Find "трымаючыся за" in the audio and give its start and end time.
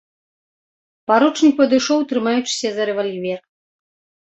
2.13-2.91